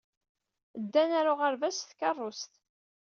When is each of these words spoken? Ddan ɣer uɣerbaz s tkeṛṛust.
Ddan 0.83 1.09
ɣer 1.15 1.25
uɣerbaz 1.33 1.73
s 1.77 1.81
tkeṛṛust. 1.89 2.53